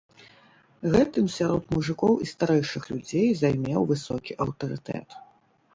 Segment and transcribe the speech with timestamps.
[0.95, 5.07] Гэтым сярод мужыкоў і старэйшых людзей займеў высокі аўтарытэт.